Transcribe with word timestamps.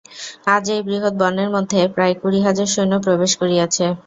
আজ 0.47 0.65
এই 0.75 0.81
বৃহৎ 0.87 1.13
বনের 1.21 1.49
মধ্যে 1.55 1.79
প্রায় 1.95 2.13
কুড়ি 2.21 2.39
হাজার 2.47 2.67
সৈন্য 2.73 2.93
প্রবেশ 3.05 3.31
করিয়াছে। 3.41 3.85